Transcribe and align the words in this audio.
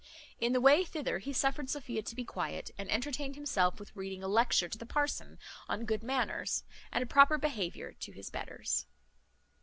In 0.39 0.51
the 0.51 0.59
way 0.61 0.83
thither 0.83 1.19
he 1.19 1.31
suffered 1.31 1.69
Sophia 1.69 2.01
to 2.01 2.15
be 2.15 2.25
quiet, 2.25 2.71
and 2.75 2.89
entertained 2.89 3.35
himself 3.35 3.79
with 3.79 3.95
reading 3.95 4.23
a 4.23 4.27
lecture 4.27 4.67
to 4.67 4.77
the 4.79 4.85
parson 4.87 5.37
on 5.69 5.85
good 5.85 6.01
manners, 6.01 6.63
and 6.91 7.03
a 7.03 7.05
proper 7.05 7.37
behaviour 7.37 7.91
to 7.93 8.11
his 8.11 8.31
betters. 8.31 8.87